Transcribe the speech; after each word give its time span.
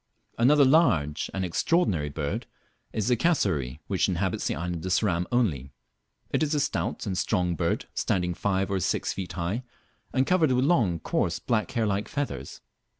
Another 0.39 0.65
large 0.65 1.29
and 1.31 1.45
extraordinary 1.45 2.09
bird 2.09 2.47
is 2.91 3.07
the 3.07 3.15
Cassowary, 3.15 3.81
which 3.85 4.09
inhabits 4.09 4.47
the 4.47 4.55
island 4.55 4.83
of 4.83 4.91
Ceram 4.91 5.27
only. 5.31 5.73
It 6.31 6.41
is 6.41 6.55
a 6.55 6.59
stout 6.59 7.05
and 7.05 7.15
strong 7.15 7.53
bird, 7.55 7.85
standing 7.93 8.33
five 8.33 8.71
or 8.71 8.79
six 8.79 9.13
feet 9.13 9.33
high, 9.33 9.61
and 10.11 10.25
covered 10.25 10.51
with 10.53 10.65
long 10.65 10.97
coarse 10.99 11.37
black 11.37 11.69
hair 11.73 11.85
like 11.85 12.07
feathers. 12.07 12.61